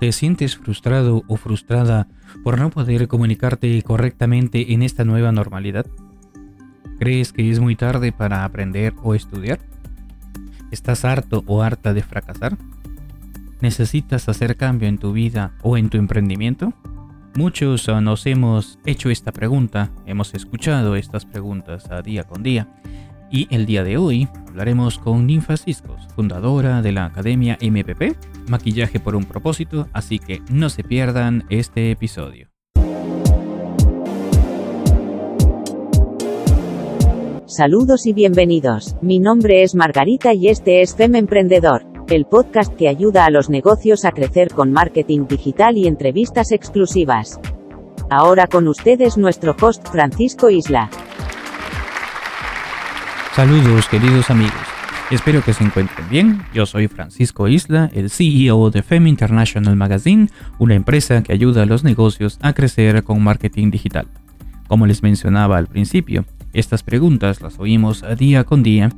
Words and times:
¿Te 0.00 0.12
sientes 0.12 0.56
frustrado 0.56 1.24
o 1.28 1.36
frustrada 1.36 2.08
por 2.42 2.58
no 2.58 2.70
poder 2.70 3.06
comunicarte 3.06 3.82
correctamente 3.82 4.72
en 4.72 4.82
esta 4.82 5.04
nueva 5.04 5.30
normalidad? 5.30 5.84
¿Crees 6.98 7.34
que 7.34 7.50
es 7.50 7.60
muy 7.60 7.76
tarde 7.76 8.10
para 8.10 8.46
aprender 8.46 8.94
o 9.02 9.14
estudiar? 9.14 9.60
¿Estás 10.70 11.04
harto 11.04 11.44
o 11.46 11.62
harta 11.62 11.92
de 11.92 12.02
fracasar? 12.02 12.56
¿Necesitas 13.60 14.26
hacer 14.30 14.56
cambio 14.56 14.88
en 14.88 14.96
tu 14.96 15.12
vida 15.12 15.52
o 15.60 15.76
en 15.76 15.90
tu 15.90 15.98
emprendimiento? 15.98 16.72
Muchos 17.34 17.86
nos 18.00 18.24
hemos 18.24 18.78
hecho 18.86 19.10
esta 19.10 19.32
pregunta, 19.32 19.90
hemos 20.06 20.32
escuchado 20.32 20.96
estas 20.96 21.26
preguntas 21.26 21.90
a 21.90 22.00
día 22.00 22.24
con 22.24 22.42
día 22.42 22.68
y 23.30 23.46
el 23.54 23.66
día 23.66 23.84
de 23.84 23.96
hoy 23.96 24.28
hablaremos 24.48 24.98
con 24.98 25.26
Ninfa 25.26 25.56
Ciscos, 25.56 26.08
fundadora 26.14 26.82
de 26.82 26.92
la 26.92 27.04
Academia 27.04 27.56
MPP, 27.60 28.16
Maquillaje 28.48 28.98
por 28.98 29.14
un 29.14 29.24
propósito, 29.24 29.88
así 29.92 30.18
que 30.18 30.40
no 30.50 30.68
se 30.68 30.82
pierdan 30.82 31.44
este 31.48 31.92
episodio. 31.92 32.48
Saludos 37.46 38.06
y 38.06 38.12
bienvenidos. 38.12 38.96
Mi 39.02 39.18
nombre 39.18 39.62
es 39.62 39.74
Margarita 39.74 40.34
y 40.34 40.48
este 40.48 40.82
es 40.82 40.94
FEM 40.94 41.16
Emprendedor, 41.16 41.84
el 42.08 42.24
podcast 42.24 42.74
que 42.74 42.88
ayuda 42.88 43.24
a 43.24 43.30
los 43.30 43.50
negocios 43.50 44.04
a 44.04 44.12
crecer 44.12 44.52
con 44.52 44.72
marketing 44.72 45.26
digital 45.26 45.76
y 45.76 45.86
entrevistas 45.86 46.52
exclusivas. 46.52 47.40
Ahora 48.08 48.46
con 48.46 48.66
ustedes 48.66 49.16
nuestro 49.16 49.54
host 49.60 49.86
Francisco 49.88 50.50
Isla. 50.50 50.90
Saludos 53.34 53.88
queridos 53.88 54.28
amigos, 54.28 54.52
espero 55.12 55.40
que 55.42 55.54
se 55.54 55.62
encuentren 55.62 56.08
bien. 56.10 56.42
Yo 56.52 56.66
soy 56.66 56.88
Francisco 56.88 57.46
Isla, 57.46 57.88
el 57.94 58.10
CEO 58.10 58.70
de 58.70 58.82
FEM 58.82 59.06
International 59.06 59.76
Magazine, 59.76 60.28
una 60.58 60.74
empresa 60.74 61.22
que 61.22 61.32
ayuda 61.32 61.62
a 61.62 61.66
los 61.66 61.84
negocios 61.84 62.40
a 62.42 62.54
crecer 62.54 63.04
con 63.04 63.22
marketing 63.22 63.70
digital. 63.70 64.08
Como 64.66 64.84
les 64.84 65.04
mencionaba 65.04 65.58
al 65.58 65.68
principio, 65.68 66.24
estas 66.52 66.82
preguntas 66.82 67.40
las 67.40 67.60
oímos 67.60 68.04
día 68.18 68.42
con 68.42 68.64
día 68.64 68.90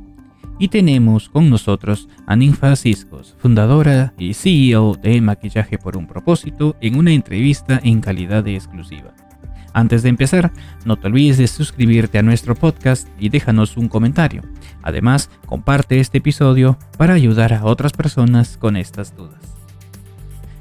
y 0.57 0.69
tenemos 0.69 1.29
con 1.29 1.51
nosotros 1.51 2.09
a 2.25 2.35
Ninfa 2.35 2.75
Ciscos, 2.75 3.35
fundadora 3.37 4.15
y 4.17 4.33
CEO 4.33 4.95
de 4.95 5.21
Maquillaje 5.21 5.77
por 5.77 5.95
un 5.95 6.07
propósito, 6.07 6.75
en 6.81 6.97
una 6.97 7.11
entrevista 7.11 7.79
en 7.83 8.01
calidad 8.01 8.43
de 8.43 8.55
exclusiva. 8.55 9.13
Antes 9.73 10.03
de 10.03 10.09
empezar, 10.09 10.51
no 10.85 10.97
te 10.97 11.07
olvides 11.07 11.37
de 11.37 11.47
suscribirte 11.47 12.19
a 12.19 12.23
nuestro 12.23 12.55
podcast 12.55 13.07
y 13.19 13.29
déjanos 13.29 13.75
un 13.75 13.89
comentario. 13.89 14.43
Además, 14.83 15.29
comparte 15.47 15.99
este 15.99 16.19
episodio 16.19 16.77
para 16.97 17.15
ayudar 17.15 17.53
a 17.53 17.65
otras 17.65 17.91
personas 17.91 18.57
con 18.57 18.77
estas 18.77 19.15
dudas. 19.15 19.41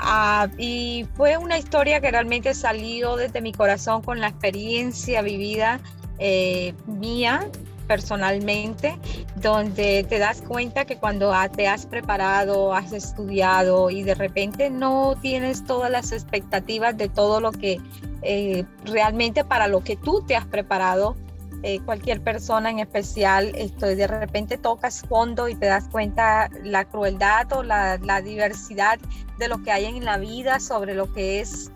ah, 0.00 0.48
y 0.58 1.06
fue 1.14 1.36
una 1.36 1.56
historia 1.56 2.00
que 2.00 2.10
realmente 2.10 2.52
salió 2.52 3.14
desde 3.14 3.40
mi 3.40 3.52
corazón 3.52 4.02
con 4.02 4.18
la 4.18 4.26
experiencia 4.26 5.22
vivida 5.22 5.78
eh, 6.18 6.74
mía 6.86 7.48
personalmente, 7.82 8.98
donde 9.36 10.04
te 10.08 10.18
das 10.18 10.42
cuenta 10.42 10.84
que 10.84 10.96
cuando 10.96 11.32
te 11.54 11.68
has 11.68 11.86
preparado, 11.86 12.74
has 12.74 12.92
estudiado 12.92 13.90
y 13.90 14.02
de 14.02 14.14
repente 14.14 14.70
no 14.70 15.16
tienes 15.20 15.64
todas 15.64 15.90
las 15.90 16.12
expectativas 16.12 16.96
de 16.96 17.08
todo 17.08 17.40
lo 17.40 17.52
que 17.52 17.80
eh, 18.22 18.64
realmente 18.84 19.44
para 19.44 19.68
lo 19.68 19.82
que 19.82 19.96
tú 19.96 20.22
te 20.26 20.36
has 20.36 20.46
preparado. 20.46 21.16
Eh, 21.64 21.80
cualquier 21.84 22.20
persona 22.20 22.70
en 22.70 22.80
especial, 22.80 23.52
esto, 23.54 23.86
de 23.86 24.06
repente 24.08 24.58
tocas 24.58 25.02
fondo 25.02 25.48
y 25.48 25.54
te 25.54 25.66
das 25.66 25.86
cuenta 25.88 26.50
la 26.64 26.84
crueldad 26.84 27.52
o 27.52 27.62
la, 27.62 27.98
la 27.98 28.20
diversidad 28.20 28.98
de 29.38 29.46
lo 29.46 29.62
que 29.62 29.70
hay 29.70 29.84
en 29.84 30.04
la 30.04 30.18
vida 30.18 30.58
sobre 30.58 30.94
lo 30.94 31.12
que 31.12 31.38
es 31.38 31.70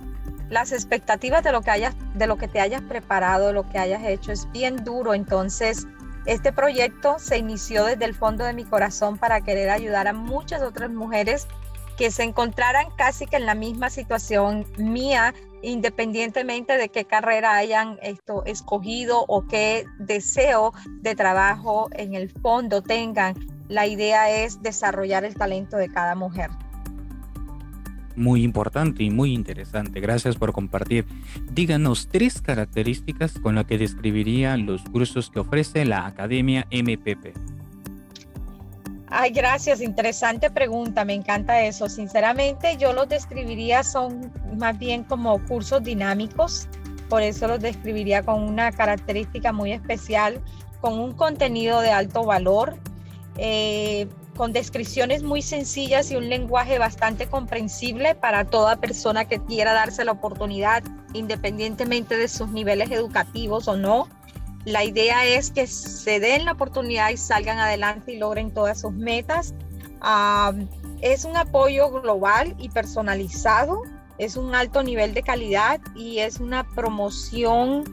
las 0.49 0.73
expectativas 0.73 1.43
de 1.43 1.53
lo 1.53 1.63
que 1.63 1.71
hayas, 1.71 1.95
de 2.15 2.27
lo 2.27 2.37
que 2.37 2.49
te 2.49 2.61
hayas 2.61 2.83
preparado, 2.83 3.53
lo 3.53 3.69
que 3.69 3.79
hayas 3.79 4.05
hecho, 4.05 4.33
es 4.33 4.51
bien 4.53 4.85
duro. 4.85 5.15
Entonces, 5.15 5.87
este 6.27 6.53
proyecto 6.53 7.19
se 7.19 7.39
inició 7.39 7.85
desde 7.85 8.05
el 8.05 8.15
fondo 8.15 8.45
de 8.45 8.53
mi 8.53 8.65
corazón 8.65 9.17
para 9.17 9.41
querer 9.41 9.71
ayudar 9.71 10.09
a 10.09 10.13
muchas 10.13 10.63
otras 10.63 10.91
mujeres 10.91 11.47
que 11.97 12.11
se 12.11 12.25
encontraran 12.25 12.89
casi 12.97 13.27
que 13.27 13.37
en 13.37 13.47
la 13.47 13.55
misma 13.55 13.91
situación 13.91 14.67
mía, 14.77 15.35
independientemente 15.63 16.77
de 16.77 16.89
qué 16.89 17.05
carrera 17.05 17.57
hayan 17.57 17.99
esto 18.03 18.45
escogido 18.45 19.25
o 19.29 19.47
qué 19.47 19.87
deseo 19.99 20.73
de 21.01 21.15
trabajo 21.15 21.89
en 21.93 22.15
el 22.15 22.31
fondo 22.31 22.83
tengan. 22.83 23.35
La 23.69 23.87
idea 23.87 24.31
es 24.31 24.61
desarrollar 24.63 25.25
el 25.25 25.35
talento 25.35 25.77
de 25.77 25.89
cada 25.89 26.15
mujer 26.15 26.51
muy 28.17 28.43
importante 28.43 29.03
y 29.03 29.11
muy 29.11 29.33
interesante. 29.33 30.01
Gracias 30.01 30.37
por 30.37 30.53
compartir. 30.53 31.07
Díganos 31.53 32.09
tres 32.09 32.41
características 32.41 33.39
con 33.39 33.55
las 33.55 33.67
que 33.67 33.79
describiría 33.79 34.57
los 34.57 34.83
cursos 34.83 35.31
que 35.31 35.41
ofrece 35.41 35.85
la 35.85 36.07
Academia 36.07 36.67
MPP. 36.71 37.35
Ay, 39.09 39.31
gracias, 39.31 39.81
interesante 39.81 40.51
pregunta, 40.51 41.05
me 41.05 41.15
encanta 41.15 41.63
eso. 41.63 41.89
Sinceramente, 41.89 42.77
yo 42.77 42.93
los 42.93 43.09
describiría 43.09 43.85
son 43.85 44.33
más 44.59 44.77
bien 44.79 45.05
como 45.05 45.39
cursos 45.47 45.83
dinámicos, 45.85 46.69
por 47.09 47.23
eso 47.23 47.47
los 47.47 47.61
describiría 47.61 48.23
con 48.25 48.43
una 48.43 48.73
característica 48.73 49.53
muy 49.53 49.73
especial, 49.73 50.41
con 50.81 50.99
un 50.99 51.13
contenido 51.13 51.81
de 51.83 51.93
alto 51.93 52.25
valor, 52.25 52.77
eh, 53.39 54.09
con 54.37 54.53
descripciones 54.53 55.23
muy 55.23 55.43
sencillas 55.43 56.11
y 56.11 56.17
un 56.17 56.29
lenguaje 56.29 56.79
bastante 56.79 57.27
comprensible 57.27 58.15
para 58.15 58.45
toda 58.45 58.77
persona 58.77 59.25
que 59.25 59.43
quiera 59.43 59.73
darse 59.73 60.05
la 60.05 60.13
oportunidad, 60.13 60.85
independientemente 61.15 62.17
de 62.17 62.29
sus 62.29 62.51
niveles 62.51 62.91
educativos 62.91 63.67
o 63.67 63.77
no. 63.77 64.09
La 64.65 64.85
idea 64.85 65.25
es 65.25 65.51
que 65.51 65.67
se 65.67 66.21
den 66.21 66.45
la 66.45 66.53
oportunidad 66.53 67.11
y 67.11 67.17
salgan 67.17 67.59
adelante 67.59 68.13
y 68.13 68.19
logren 68.19 68.53
todas 68.53 68.81
sus 68.81 68.93
metas. 68.93 69.55
es 71.01 71.25
un 71.25 71.37
apoyo 71.37 71.91
global 71.91 72.55
y 72.59 72.69
personalizado, 72.69 73.83
es 74.19 74.37
un 74.37 74.55
alto 74.55 74.83
nivel 74.83 75.15
de 75.15 75.23
calidad 75.23 75.81
y 75.95 76.19
es 76.19 76.41
una 76.41 76.65
promoción 76.65 77.85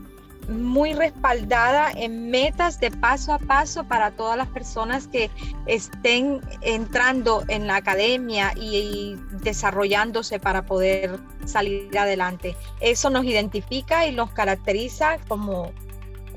muy 0.49 0.93
respaldada 0.93 1.91
en 1.91 2.29
metas 2.29 2.79
de 2.79 2.91
paso 2.91 3.33
a 3.33 3.39
paso 3.39 3.83
para 3.85 4.11
todas 4.11 4.37
las 4.37 4.47
personas 4.47 5.07
que 5.07 5.29
estén 5.65 6.41
entrando 6.61 7.43
en 7.47 7.67
la 7.67 7.77
academia 7.77 8.53
y, 8.55 9.15
desarrollándose 9.41 10.39
para 10.39 10.65
poder 10.65 11.19
salir 11.45 11.97
adelante. 11.97 12.55
Eso 12.81 13.09
nos 13.09 13.25
identifica 13.25 14.05
y 14.07 14.13
nos 14.13 14.31
caracteriza 14.31 15.17
como 15.27 15.71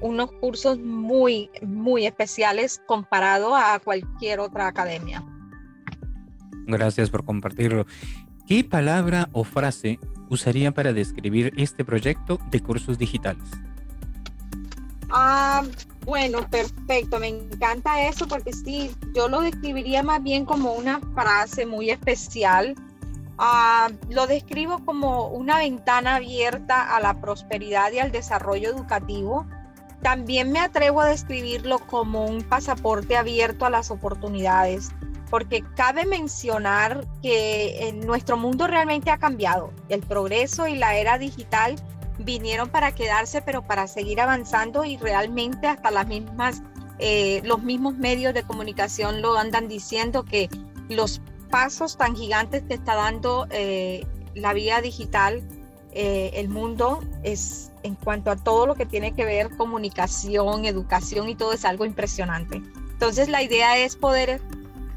unos 0.00 0.30
cursos 0.32 0.78
muy, 0.78 1.50
muy 1.62 2.06
especiales 2.06 2.82
comparado 2.86 3.56
a 3.56 3.78
cualquier 3.78 4.40
otra 4.40 4.68
academia. 4.68 5.24
Gracias 6.66 7.10
por 7.10 7.24
compartirlo. 7.24 7.86
¿Qué 8.46 8.64
palabra 8.64 9.28
o 9.32 9.44
frase 9.44 9.98
usaría 10.28 10.72
para 10.72 10.92
describir 10.92 11.52
este 11.56 11.84
proyecto 11.84 12.38
de 12.50 12.60
cursos 12.60 12.98
digitales? 12.98 13.44
Ah, 15.10 15.62
bueno, 16.04 16.48
perfecto, 16.50 17.18
me 17.18 17.28
encanta 17.28 18.06
eso 18.06 18.26
porque 18.26 18.52
sí, 18.52 18.90
yo 19.14 19.28
lo 19.28 19.40
describiría 19.40 20.02
más 20.02 20.22
bien 20.22 20.44
como 20.44 20.72
una 20.72 21.00
frase 21.14 21.66
muy 21.66 21.90
especial. 21.90 22.74
Ah, 23.38 23.88
lo 24.08 24.26
describo 24.26 24.84
como 24.84 25.28
una 25.28 25.58
ventana 25.58 26.16
abierta 26.16 26.96
a 26.96 27.00
la 27.00 27.20
prosperidad 27.20 27.92
y 27.92 27.98
al 27.98 28.10
desarrollo 28.10 28.70
educativo. 28.70 29.46
También 30.02 30.52
me 30.52 30.60
atrevo 30.60 31.00
a 31.00 31.06
describirlo 31.06 31.78
como 31.78 32.24
un 32.24 32.42
pasaporte 32.42 33.16
abierto 33.16 33.66
a 33.66 33.70
las 33.70 33.90
oportunidades, 33.90 34.90
porque 35.30 35.64
cabe 35.74 36.06
mencionar 36.06 37.04
que 37.22 37.88
en 37.88 38.06
nuestro 38.06 38.36
mundo 38.36 38.66
realmente 38.66 39.10
ha 39.10 39.18
cambiado. 39.18 39.72
El 39.88 40.00
progreso 40.00 40.66
y 40.66 40.76
la 40.76 40.96
era 40.96 41.18
digital 41.18 41.76
vinieron 42.18 42.68
para 42.68 42.94
quedarse, 42.94 43.42
pero 43.42 43.62
para 43.62 43.86
seguir 43.86 44.20
avanzando 44.20 44.84
y 44.84 44.96
realmente 44.96 45.66
hasta 45.66 45.90
las 45.90 46.06
mismas, 46.06 46.62
eh, 46.98 47.40
los 47.44 47.62
mismos 47.62 47.94
medios 47.96 48.34
de 48.34 48.42
comunicación 48.42 49.22
lo 49.22 49.36
andan 49.36 49.68
diciendo 49.68 50.24
que 50.24 50.48
los 50.88 51.20
pasos 51.50 51.96
tan 51.96 52.16
gigantes 52.16 52.62
que 52.64 52.74
está 52.74 52.94
dando 52.94 53.46
eh, 53.50 54.06
la 54.34 54.52
vía 54.52 54.80
digital, 54.80 55.42
eh, 55.92 56.30
el 56.34 56.48
mundo 56.48 57.02
es 57.22 57.72
en 57.82 57.94
cuanto 57.94 58.30
a 58.30 58.36
todo 58.36 58.66
lo 58.66 58.74
que 58.74 58.84
tiene 58.84 59.12
que 59.14 59.24
ver 59.24 59.56
comunicación, 59.56 60.64
educación 60.64 61.28
y 61.28 61.34
todo 61.34 61.52
es 61.52 61.64
algo 61.64 61.84
impresionante. 61.84 62.62
Entonces 62.92 63.28
la 63.28 63.42
idea 63.42 63.78
es 63.78 63.96
poder 63.96 64.40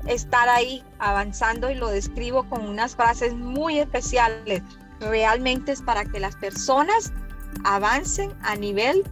estar 0.07 0.49
ahí 0.49 0.83
avanzando 0.97 1.69
y 1.69 1.75
lo 1.75 1.87
describo 1.89 2.43
con 2.49 2.67
unas 2.67 2.95
frases 2.95 3.35
muy 3.35 3.79
especiales 3.79 4.63
realmente 4.99 5.71
es 5.71 5.81
para 5.81 6.05
que 6.05 6.19
las 6.19 6.35
personas 6.35 7.13
avancen 7.63 8.31
a 8.41 8.55
nivel 8.55 9.03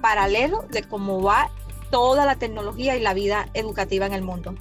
paralelo 0.00 0.64
de 0.70 0.82
cómo 0.82 1.22
va 1.22 1.50
toda 1.90 2.26
la 2.26 2.36
tecnología 2.36 2.96
y 2.96 3.00
la 3.00 3.14
vida 3.14 3.48
educativa 3.54 4.06
en 4.06 4.12
el 4.12 4.22
mundo. 4.22 4.54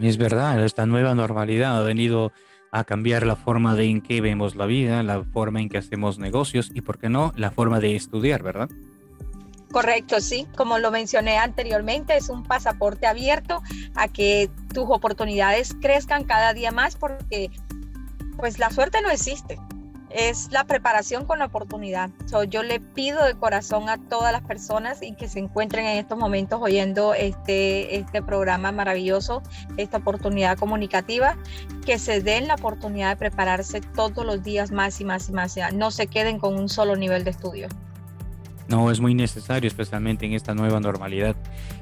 Es 0.00 0.16
verdad, 0.16 0.64
esta 0.64 0.86
nueva 0.86 1.14
normalidad 1.14 1.78
ha 1.78 1.82
venido 1.82 2.32
a 2.70 2.84
cambiar 2.84 3.26
la 3.26 3.36
forma 3.36 3.74
de 3.74 3.84
en 3.84 4.00
que 4.00 4.22
vemos 4.22 4.56
la 4.56 4.64
vida, 4.64 5.02
la 5.02 5.22
forma 5.24 5.60
en 5.60 5.68
que 5.68 5.76
hacemos 5.76 6.18
negocios 6.18 6.70
y, 6.72 6.80
por 6.80 6.98
qué 6.98 7.10
no, 7.10 7.32
la 7.36 7.50
forma 7.50 7.80
de 7.80 7.94
estudiar, 7.94 8.42
¿verdad? 8.42 8.70
Correcto, 9.70 10.20
sí. 10.20 10.46
Como 10.56 10.78
lo 10.78 10.90
mencioné 10.90 11.38
anteriormente, 11.38 12.16
es 12.16 12.30
un 12.30 12.42
pasaporte 12.42 13.06
abierto 13.06 13.62
a 13.94 14.08
que 14.08 14.50
tus 14.72 14.84
oportunidades 14.88 15.74
crezcan 15.80 16.24
cada 16.24 16.54
día 16.54 16.72
más 16.72 16.96
porque 16.96 17.50
pues 18.36 18.58
la 18.58 18.70
suerte 18.70 19.00
no 19.02 19.10
existe. 19.10 19.58
Es 20.10 20.50
la 20.52 20.64
preparación 20.64 21.24
con 21.24 21.38
la 21.38 21.46
oportunidad. 21.46 22.10
yo 22.50 22.62
le 22.62 22.80
pido 22.80 23.24
de 23.24 23.34
corazón 23.34 23.88
a 23.88 23.96
todas 23.96 24.30
las 24.30 24.42
personas 24.42 25.02
y 25.02 25.14
que 25.14 25.26
se 25.26 25.38
encuentren 25.38 25.86
en 25.86 25.96
estos 25.96 26.18
momentos 26.18 26.60
oyendo 26.60 27.14
este, 27.14 27.96
este 27.96 28.22
programa 28.22 28.72
maravilloso, 28.72 29.42
esta 29.78 29.98
oportunidad 29.98 30.58
comunicativa, 30.58 31.38
que 31.86 31.98
se 31.98 32.20
den 32.20 32.46
la 32.46 32.56
oportunidad 32.56 33.10
de 33.10 33.16
prepararse 33.16 33.80
todos 33.80 34.26
los 34.26 34.42
días 34.42 34.70
más 34.70 35.00
y 35.00 35.06
más 35.06 35.30
y 35.30 35.32
más. 35.32 35.56
No 35.72 35.90
se 35.90 36.06
queden 36.06 36.38
con 36.38 36.58
un 36.58 36.68
solo 36.68 36.94
nivel 36.94 37.24
de 37.24 37.30
estudio. 37.30 37.68
No, 38.68 38.90
es 38.90 39.00
muy 39.00 39.14
necesario, 39.14 39.68
especialmente 39.68 40.24
en 40.24 40.32
esta 40.32 40.54
nueva 40.54 40.80
normalidad. 40.80 41.36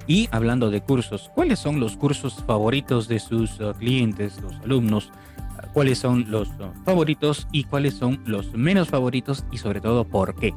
Y 0.06 0.28
hablando 0.32 0.70
de 0.70 0.80
cursos, 0.80 1.30
¿cuáles 1.34 1.58
son 1.58 1.78
los 1.78 1.96
cursos 1.96 2.42
favoritos 2.46 3.06
de 3.06 3.20
sus 3.20 3.60
uh, 3.60 3.74
clientes, 3.74 4.40
los 4.40 4.54
alumnos? 4.64 5.12
Cuáles 5.72 5.98
son 5.98 6.30
los 6.30 6.48
favoritos 6.84 7.46
y 7.52 7.64
cuáles 7.64 7.94
son 7.94 8.22
los 8.26 8.52
menos 8.52 8.88
favoritos 8.88 9.44
y 9.50 9.58
sobre 9.58 9.80
todo 9.80 10.04
por 10.04 10.34
qué. 10.34 10.54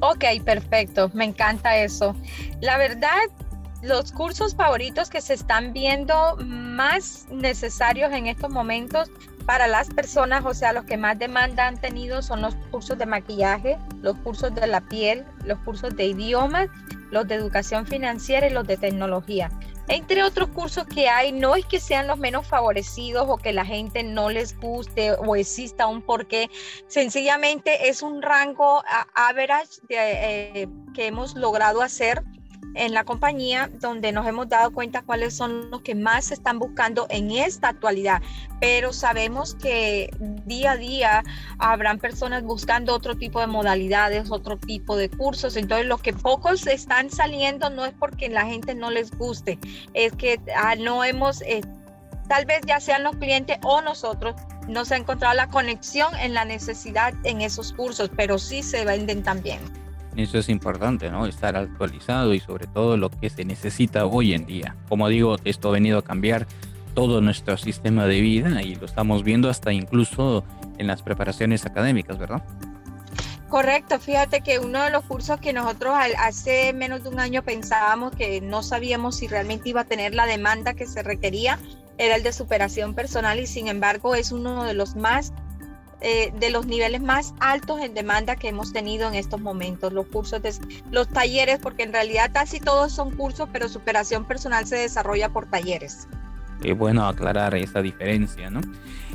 Ok, 0.00 0.24
perfecto, 0.44 1.10
me 1.14 1.24
encanta 1.24 1.76
eso. 1.76 2.16
La 2.60 2.76
verdad, 2.76 3.20
los 3.82 4.12
cursos 4.12 4.54
favoritos 4.54 5.10
que 5.10 5.20
se 5.20 5.34
están 5.34 5.72
viendo 5.72 6.36
más 6.38 7.26
necesarios 7.30 8.12
en 8.12 8.26
estos 8.26 8.50
momentos 8.50 9.10
para 9.46 9.66
las 9.66 9.88
personas, 9.90 10.44
o 10.44 10.54
sea, 10.54 10.72
los 10.72 10.84
que 10.84 10.96
más 10.96 11.18
demanda 11.18 11.66
han 11.66 11.80
tenido 11.80 12.22
son 12.22 12.42
los 12.42 12.54
cursos 12.70 12.96
de 12.98 13.06
maquillaje, 13.06 13.76
los 14.00 14.16
cursos 14.18 14.54
de 14.54 14.66
la 14.66 14.80
piel, 14.80 15.24
los 15.44 15.58
cursos 15.60 15.94
de 15.96 16.06
idiomas, 16.06 16.68
los 17.10 17.26
de 17.26 17.34
educación 17.34 17.86
financiera 17.86 18.46
y 18.46 18.50
los 18.50 18.66
de 18.66 18.76
tecnología. 18.76 19.50
Entre 19.88 20.22
otros 20.22 20.48
cursos 20.50 20.86
que 20.86 21.08
hay, 21.08 21.32
no 21.32 21.56
es 21.56 21.66
que 21.66 21.80
sean 21.80 22.06
los 22.06 22.18
menos 22.18 22.46
favorecidos 22.46 23.26
o 23.28 23.36
que 23.36 23.52
la 23.52 23.64
gente 23.64 24.02
no 24.02 24.30
les 24.30 24.58
guste 24.58 25.12
o 25.12 25.36
exista 25.36 25.86
un 25.86 26.02
porqué, 26.02 26.50
sencillamente 26.86 27.88
es 27.88 28.02
un 28.02 28.22
rango 28.22 28.82
average 29.14 29.80
eh, 29.88 30.68
que 30.94 31.06
hemos 31.06 31.34
logrado 31.34 31.82
hacer 31.82 32.22
en 32.74 32.94
la 32.94 33.04
compañía 33.04 33.70
donde 33.80 34.12
nos 34.12 34.26
hemos 34.26 34.48
dado 34.48 34.72
cuenta 34.72 35.02
cuáles 35.02 35.34
son 35.34 35.70
los 35.70 35.82
que 35.82 35.94
más 35.94 36.26
se 36.26 36.34
están 36.34 36.58
buscando 36.58 37.06
en 37.10 37.30
esta 37.30 37.68
actualidad, 37.68 38.22
pero 38.60 38.92
sabemos 38.92 39.54
que 39.54 40.10
día 40.46 40.72
a 40.72 40.76
día 40.76 41.22
habrán 41.58 41.98
personas 41.98 42.42
buscando 42.42 42.94
otro 42.94 43.16
tipo 43.16 43.40
de 43.40 43.46
modalidades, 43.46 44.30
otro 44.30 44.58
tipo 44.58 44.96
de 44.96 45.10
cursos, 45.10 45.56
entonces 45.56 45.86
lo 45.86 45.98
que 45.98 46.12
pocos 46.12 46.66
están 46.66 47.10
saliendo 47.10 47.70
no 47.70 47.84
es 47.84 47.92
porque 47.92 48.28
la 48.28 48.46
gente 48.46 48.74
no 48.74 48.90
les 48.90 49.10
guste, 49.16 49.58
es 49.94 50.12
que 50.12 50.40
ah, 50.56 50.74
no 50.76 51.04
hemos, 51.04 51.42
eh, 51.42 51.62
tal 52.28 52.46
vez 52.46 52.60
ya 52.66 52.80
sean 52.80 53.02
los 53.02 53.16
clientes 53.16 53.58
o 53.62 53.82
nosotros, 53.82 54.34
no 54.68 54.84
se 54.84 54.94
ha 54.94 54.98
encontrado 54.98 55.34
la 55.34 55.48
conexión 55.48 56.14
en 56.16 56.34
la 56.34 56.44
necesidad 56.44 57.14
en 57.24 57.40
esos 57.40 57.72
cursos, 57.72 58.10
pero 58.16 58.38
sí 58.38 58.62
se 58.62 58.84
venden 58.84 59.22
también. 59.22 59.81
Eso 60.16 60.38
es 60.38 60.48
importante, 60.48 61.10
¿no? 61.10 61.26
Estar 61.26 61.56
actualizado 61.56 62.34
y 62.34 62.40
sobre 62.40 62.66
todo 62.66 62.96
lo 62.96 63.10
que 63.10 63.30
se 63.30 63.44
necesita 63.44 64.04
hoy 64.04 64.34
en 64.34 64.46
día. 64.46 64.76
Como 64.88 65.08
digo, 65.08 65.36
esto 65.44 65.68
ha 65.68 65.72
venido 65.72 65.98
a 65.98 66.02
cambiar 66.02 66.46
todo 66.94 67.20
nuestro 67.20 67.56
sistema 67.56 68.06
de 68.06 68.20
vida 68.20 68.62
y 68.62 68.74
lo 68.74 68.86
estamos 68.86 69.24
viendo 69.24 69.48
hasta 69.48 69.72
incluso 69.72 70.44
en 70.78 70.86
las 70.86 71.02
preparaciones 71.02 71.64
académicas, 71.64 72.18
¿verdad? 72.18 72.42
Correcto, 73.48 74.00
fíjate 74.00 74.40
que 74.40 74.58
uno 74.58 74.82
de 74.82 74.90
los 74.90 75.04
cursos 75.04 75.38
que 75.38 75.52
nosotros 75.52 75.94
hace 76.18 76.72
menos 76.72 77.02
de 77.02 77.10
un 77.10 77.20
año 77.20 77.42
pensábamos 77.42 78.16
que 78.16 78.40
no 78.40 78.62
sabíamos 78.62 79.16
si 79.16 79.28
realmente 79.28 79.68
iba 79.68 79.82
a 79.82 79.84
tener 79.84 80.14
la 80.14 80.24
demanda 80.26 80.72
que 80.72 80.86
se 80.86 81.02
requería 81.02 81.58
era 81.98 82.16
el 82.16 82.22
de 82.22 82.32
superación 82.32 82.94
personal 82.94 83.38
y 83.38 83.46
sin 83.46 83.68
embargo 83.68 84.14
es 84.14 84.32
uno 84.32 84.64
de 84.64 84.72
los 84.72 84.96
más 84.96 85.34
eh, 86.02 86.32
de 86.38 86.50
los 86.50 86.66
niveles 86.66 87.00
más 87.00 87.34
altos 87.40 87.80
en 87.80 87.94
demanda 87.94 88.36
que 88.36 88.48
hemos 88.48 88.72
tenido 88.72 89.08
en 89.08 89.14
estos 89.14 89.40
momentos. 89.40 89.92
Los 89.92 90.06
cursos, 90.06 90.42
de, 90.42 90.52
los 90.90 91.08
talleres, 91.08 91.58
porque 91.60 91.84
en 91.84 91.92
realidad 91.92 92.30
casi 92.32 92.60
todos 92.60 92.92
son 92.92 93.10
cursos, 93.16 93.48
pero 93.52 93.68
superación 93.68 94.24
personal 94.24 94.66
se 94.66 94.76
desarrolla 94.76 95.28
por 95.28 95.46
talleres. 95.46 96.08
Es 96.62 96.76
bueno 96.76 97.06
aclarar 97.06 97.54
esa 97.54 97.82
diferencia, 97.82 98.50
¿no? 98.50 98.60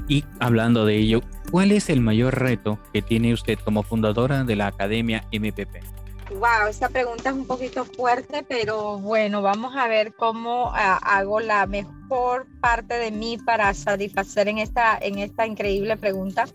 Y 0.07 0.25
hablando 0.39 0.85
de 0.85 0.95
ello, 0.95 1.21
¿cuál 1.51 1.71
es 1.71 1.89
el 1.89 2.01
mayor 2.01 2.39
reto 2.39 2.79
que 2.93 3.01
tiene 3.01 3.33
usted 3.33 3.59
como 3.59 3.83
fundadora 3.83 4.43
de 4.43 4.55
la 4.55 4.67
Academia 4.67 5.23
MPP? 5.31 5.96
Wow, 6.29 6.67
esta 6.69 6.89
pregunta 6.89 7.29
es 7.29 7.35
un 7.35 7.47
poquito 7.47 7.85
fuerte, 7.85 8.43
pero 8.47 8.99
bueno, 8.99 9.41
vamos 9.41 9.75
a 9.77 9.87
ver 9.87 10.13
cómo 10.13 10.71
ah, 10.75 10.99
hago 11.01 11.39
la 11.39 11.65
mejor 11.67 12.47
parte 12.59 12.95
de 12.95 13.11
mí 13.11 13.37
para 13.37 13.73
satisfacer 13.73 14.49
en 14.49 14.57
esta, 14.57 14.97
en 14.99 15.19
esta 15.19 15.47
increíble 15.47 15.95
pregunta. 15.95 16.45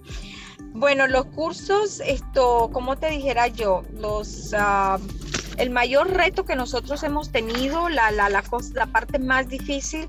Bueno, 0.74 1.06
los 1.06 1.24
cursos, 1.26 2.00
esto, 2.00 2.70
como 2.72 2.96
te 2.96 3.08
dijera 3.08 3.46
yo, 3.46 3.82
los, 3.94 4.54
ah, 4.56 4.98
el 5.56 5.70
mayor 5.70 6.10
reto 6.10 6.44
que 6.44 6.54
nosotros 6.54 7.02
hemos 7.02 7.32
tenido, 7.32 7.88
la, 7.88 8.10
la, 8.10 8.28
la, 8.28 8.44
la 8.74 8.86
parte 8.86 9.18
más 9.18 9.48
difícil 9.48 10.06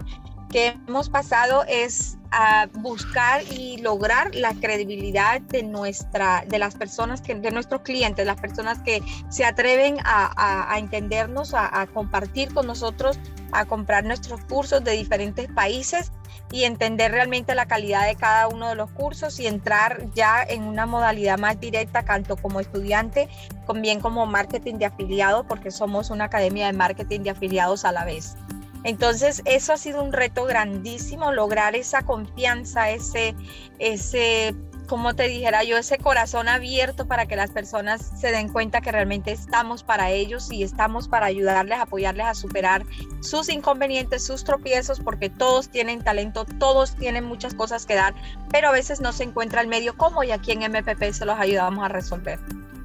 que 0.53 0.77
hemos 0.88 1.10
pasado 1.10 1.65
es 1.67 2.15
a 2.29 2.67
buscar 2.74 3.41
y 3.51 3.77
lograr 3.77 4.36
la 4.36 4.53
credibilidad 4.53 5.41
de 5.41 5.63
nuestra 5.63 6.45
de 6.48 6.60
las 6.60 6.75
personas 6.75 7.22
que 7.22 7.33
de 7.33 7.50
nuestros 7.50 7.81
clientes 7.81 8.24
las 8.25 8.39
personas 8.39 8.79
que 8.79 9.01
se 9.29 9.45
atreven 9.45 9.98
a, 10.05 10.75
entendernos 10.77 11.55
a, 11.55 11.88
compartir 11.91 12.53
con 12.53 12.67
nosotros 12.67 13.17
a 13.51 13.65
comprar 13.65 14.03
nuestros 14.03 14.41
cursos 14.45 14.83
de 14.83 14.91
diferentes 14.91 15.48
países 15.51 16.12
y 16.51 16.65
entender 16.65 17.12
realmente 17.12 17.55
la 17.55 17.65
calidad 17.65 18.05
de 18.05 18.15
cada 18.15 18.48
uno 18.48 18.69
de 18.69 18.75
los 18.75 18.91
cursos 18.91 19.39
y 19.39 19.48
entrar 19.48 20.05
ya 20.13 20.43
en 20.43 20.63
una 20.63 20.86
modalidad 20.86 21.39
más 21.39 21.60
directa, 21.60 22.03
tanto 22.03 22.38
como 22.38 22.60
estudiante, 22.60 23.27
bien 23.75 24.00
como 24.00 24.27
marketing 24.27 24.75
de 24.75 24.86
afiliado, 24.86 25.48
porque 25.48 25.72
somos 25.72 26.12
una 26.12 26.25
academia 26.25 26.67
de 26.67 26.74
marketing 26.74 27.22
de 27.22 27.31
afiliados 27.31 27.86
a 27.86 27.91
la 27.91 28.05
vez. 28.05 28.36
Entonces, 28.84 29.42
eso 29.46 29.74
ha 29.74 29.78
sido 29.78 30.04
un 30.04 30.12
reto 30.12 30.46
grandísimo, 30.46 31.32
lograr 31.32 31.75
esa 31.75 32.02
confianza, 32.02 32.90
ese, 32.90 33.34
ese, 33.80 34.54
como 34.90 35.16
te 35.16 35.30
dijera 35.30 35.63
yo, 35.63 35.78
ese 35.78 35.98
corazón 35.98 36.50
abierto 36.50 37.08
para 37.08 37.25
que 37.25 37.38
las 37.38 37.52
personas 37.52 38.12
se 38.20 38.32
den 38.32 38.50
cuenta 38.50 38.82
que 38.82 38.92
realmente 38.92 39.32
estamos 39.32 39.84
para 39.84 40.12
ellos 40.12 40.52
y 40.52 40.63
estamos 40.63 41.08
para 41.08 41.28
ayudarles, 41.28 41.80
apoyarles 41.80 42.25
a 42.25 42.34
superar 42.34 42.86
sus 43.22 43.48
inconvenientes, 43.48 44.25
sus 44.25 44.44
tropiezos, 44.44 45.00
porque 45.00 45.30
todos 45.30 45.70
tienen 45.70 46.04
talento, 46.04 46.44
todos 46.44 46.94
tienen 46.98 47.24
muchas 47.24 47.54
cosas 47.54 47.86
que 47.86 47.96
dar, 47.96 48.13
pero 48.52 48.68
a 48.68 48.72
veces 48.74 49.00
no 49.00 49.13
se 49.13 49.24
encuentra 49.24 49.62
el 49.62 49.70
medio 49.70 49.96
como 49.96 50.25
y 50.25 50.32
aquí 50.32 50.52
en 50.52 50.60
MPP 50.60 51.13
se 51.13 51.25
los 51.25 51.40
ayudamos 51.40 51.86
a 51.86 51.88
resolver. 51.88 52.38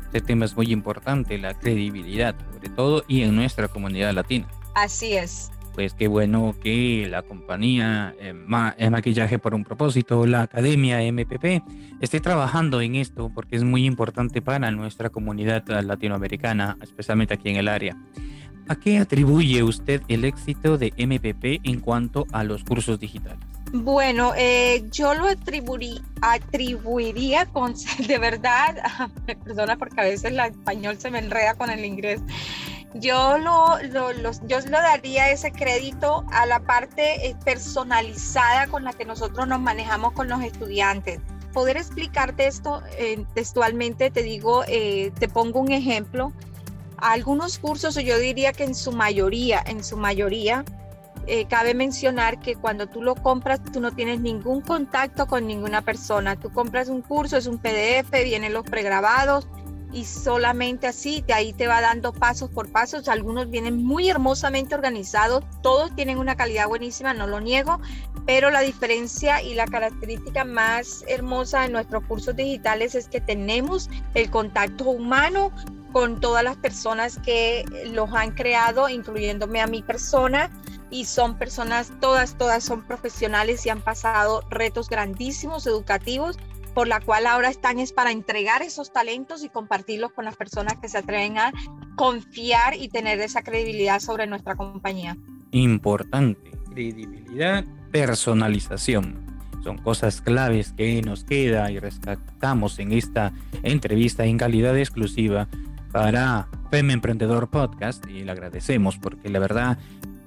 Este 0.07 0.21
tema 0.21 0.45
es 0.45 0.57
muy 0.57 0.71
importante, 0.71 1.37
la 1.39 1.55
credibilidad, 1.55 2.37
sobre 2.53 2.69
todo, 2.71 3.05
y 3.09 3.23
en 3.23 3.35
nuestra 3.35 3.67
comunidad 3.67 4.13
latina. 4.13 4.49
Así 4.75 5.15
es 5.15 5.51
pues 5.79 5.95
qué 5.95 6.09
bueno 6.09 6.57
que 6.61 7.07
la 7.09 7.23
compañía 7.23 8.13
eh, 8.19 8.33
Maquillaje 8.33 9.39
por 9.39 9.55
un 9.55 9.63
propósito, 9.63 10.27
la 10.27 10.43
Academia 10.43 11.01
MPP, 11.01 11.63
esté 12.01 12.19
trabajando 12.19 12.81
en 12.81 12.97
esto 12.97 13.31
porque 13.33 13.55
es 13.55 13.63
muy 13.63 13.87
importante 13.87 14.43
para 14.43 14.73
nuestra 14.73 15.09
comunidad 15.09 15.63
latinoamericana, 15.69 16.77
especialmente 16.83 17.35
aquí 17.35 17.51
en 17.51 17.57
el 17.59 17.69
área. 17.69 17.97
¿A 18.67 18.75
qué 18.75 18.99
atribuye 18.99 19.63
usted 19.63 20.03
el 20.09 20.25
éxito 20.25 20.79
de 20.79 20.93
MPP 20.99 21.61
en 21.63 21.79
cuanto 21.79 22.27
a 22.33 22.43
los 22.43 22.65
cursos 22.65 22.99
digitales? 22.99 23.39
Bueno, 23.73 24.33
eh, 24.37 24.83
yo 24.91 25.15
lo 25.15 25.27
atribuiría 25.27 27.47
con, 27.53 27.75
de 28.09 28.19
verdad, 28.19 28.79
perdona 29.45 29.77
porque 29.77 30.01
a 30.01 30.05
veces 30.05 30.25
el 30.25 30.41
español 30.41 30.99
se 30.99 31.13
me 31.13 31.21
enreda 31.21 31.55
con 31.55 31.71
el 31.71 31.85
inglés, 31.85 32.21
yo 32.95 33.39
lo, 33.39 33.79
lo, 33.83 34.13
yo 34.47 34.61
lo 34.61 34.71
daría 34.71 35.31
ese 35.31 35.53
crédito 35.53 36.25
a 36.33 36.47
la 36.47 36.61
parte 36.61 37.29
eh, 37.29 37.37
personalizada 37.45 38.67
con 38.69 38.85
la 38.85 38.93
que 38.93 39.05
nosotros 39.05 39.47
nos 39.47 39.61
manejamos 39.61 40.13
con 40.13 40.29
los 40.29 40.43
estudiantes. 40.43 41.21
Poder 41.53 41.77
explicarte 41.77 42.47
esto 42.47 42.83
eh, 42.99 43.25
textualmente, 43.35 44.11
te 44.11 44.23
digo, 44.23 44.65
eh, 44.69 45.13
te 45.19 45.29
pongo 45.29 45.61
un 45.61 45.73
ejemplo. 45.73 46.33
Algunos 46.97 47.59
cursos, 47.59 47.95
yo 47.97 48.19
diría 48.19 48.53
que 48.53 48.65
en 48.65 48.75
su 48.75 48.93
mayoría, 48.93 49.63
en 49.67 49.85
su 49.85 49.97
mayoría, 49.97 50.65
cabe 51.51 51.75
mencionar 51.75 52.41
que 52.41 52.57
cuando 52.57 52.87
tú 52.87 53.03
lo 53.03 53.15
compras, 53.15 53.61
tú 53.63 53.81
no 53.81 53.93
tienes 53.93 54.19
ningún 54.19 54.63
contacto 54.63 55.27
con 55.27 55.47
ninguna 55.47 55.83
persona. 55.83 56.37
Tú 56.37 56.51
compras 56.51 56.89
un 56.89 57.03
curso, 57.03 57.37
es 57.37 57.47
un 57.47 57.59
PDF, 57.59 58.11
vienen 58.25 58.55
los 58.55 58.65
pregrabados, 58.65 59.47
y 59.99 60.05
solamente 60.05 60.87
así, 60.87 61.25
de 61.27 61.35
ahí 61.35 61.53
te 61.53 61.67
va 61.67 61.81
dando 61.81 62.13
pasos 62.13 62.51
por 62.51 62.71
pasos. 62.71 63.09
Algunos 63.09 63.51
vienen 63.51 63.85
muy 63.85 64.09
hermosamente 64.09 64.77
organizados, 64.77 65.45
todos 65.61 65.95
tienen 65.97 66.19
una 66.19 66.37
calidad 66.37 66.69
buenísima, 66.69 67.13
no 67.15 67.27
lo 67.27 67.41
niego, 67.41 67.81
pero 68.25 68.51
la 68.51 68.61
diferencia 68.61 69.43
y 69.43 69.55
la 69.55 69.67
característica 69.67 70.45
más 70.45 71.05
hermosa 71.09 71.63
de 71.63 71.71
nuestros 71.71 72.05
cursos 72.05 72.37
digitales 72.37 72.95
es 72.95 73.09
que 73.09 73.21
tenemos 73.21 73.91
el 74.15 74.31
contacto 74.31 74.85
humano 74.85 75.51
con 75.93 76.21
todas 76.21 76.45
las 76.45 76.57
personas 76.57 77.19
que 77.19 77.65
los 77.87 78.13
han 78.13 78.33
creado, 78.33 78.89
incluyéndome 78.89 79.61
a 79.61 79.67
mi 79.67 79.83
persona, 79.83 80.49
y 80.91 81.07
son 81.07 81.37
personas, 81.37 81.91
todas, 82.01 82.39
todas 82.39 82.63
son 82.63 82.87
profesionales 82.87 83.67
y 83.67 83.71
han 83.71 83.83
pasado 83.83 84.43
retos 84.49 84.89
grandísimos 84.89 85.67
educativos 85.67 86.39
por 86.79 86.87
la 86.87 87.01
cual 87.01 87.27
ahora 87.27 87.49
están 87.49 87.81
es 87.81 87.93
para 87.93 88.13
entregar 88.13 88.63
esos 88.63 88.93
talentos 88.93 89.43
y 89.43 89.49
compartirlos 89.49 90.13
con 90.13 90.25
las 90.25 90.37
personas 90.37 90.79
que 90.81 90.89
se 90.89 90.99
atreven 90.99 91.37
a 91.37 91.53
confiar 91.97 92.77
y 92.77 92.89
tener 92.89 93.19
esa 93.19 93.43
credibilidad 93.43 93.99
sobre 93.99 94.29
nuestra 94.29 94.55
compañía. 94.55 95.17
Importante, 95.51 96.53
credibilidad, 96.71 97.65
personalización. 97.91 99.27
Son 99.65 99.79
cosas 99.79 100.21
claves 100.21 100.73
que 100.73 101.03
nos 101.03 101.25
queda 101.25 101.69
y 101.73 101.81
rescatamos 101.81 102.79
en 102.79 102.93
esta 102.93 103.33
entrevista 103.65 104.25
en 104.25 104.39
calidad 104.39 104.79
exclusiva 104.79 105.49
para 105.91 106.47
FEM 106.71 106.93
Emprendedor 106.93 107.51
Podcast 107.51 108.07
y 108.07 108.23
le 108.23 108.31
agradecemos 108.31 108.99
porque 108.99 109.29
la 109.31 109.41
verdad 109.41 109.79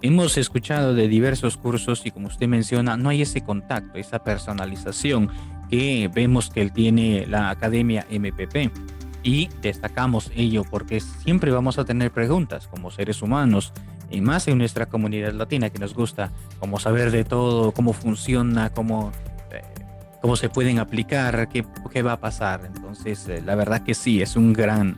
hemos 0.01 0.37
escuchado 0.37 0.95
de 0.95 1.07
diversos 1.07 1.55
cursos 1.55 2.05
y 2.05 2.11
como 2.11 2.27
usted 2.27 2.49
menciona, 2.49 2.97
no 2.97 3.07
hay 3.07 3.21
ese 3.21 3.39
contacto, 3.39 3.97
esa 3.97 4.21
personalización 4.25 5.29
que 5.71 6.09
vemos 6.13 6.49
que 6.49 6.61
él 6.61 6.73
tiene 6.73 7.25
la 7.25 7.49
Academia 7.49 8.05
MPP 8.11 8.69
y 9.23 9.49
destacamos 9.61 10.31
ello 10.35 10.63
porque 10.69 10.99
siempre 10.99 11.51
vamos 11.51 11.79
a 11.79 11.85
tener 11.85 12.11
preguntas 12.11 12.67
como 12.67 12.91
seres 12.91 13.21
humanos 13.21 13.71
y 14.09 14.19
más 14.19 14.47
en 14.49 14.57
nuestra 14.57 14.87
comunidad 14.87 15.31
latina 15.31 15.69
que 15.69 15.79
nos 15.79 15.93
gusta 15.93 16.31
como 16.59 16.77
saber 16.77 17.09
de 17.11 17.23
todo, 17.23 17.71
cómo 17.71 17.93
funciona, 17.93 18.69
cómo, 18.71 19.13
eh, 19.51 19.61
cómo 20.21 20.35
se 20.35 20.49
pueden 20.49 20.79
aplicar, 20.79 21.47
qué, 21.47 21.65
qué 21.89 22.01
va 22.01 22.13
a 22.13 22.19
pasar. 22.19 22.63
Entonces, 22.65 23.27
eh, 23.29 23.41
la 23.41 23.55
verdad 23.55 23.83
que 23.83 23.93
sí, 23.93 24.21
es 24.21 24.35
un 24.35 24.51
gran 24.51 24.97